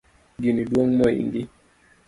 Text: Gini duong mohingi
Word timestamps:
Gini 0.41 0.63
duong 0.71 0.91
mohingi 0.99 1.41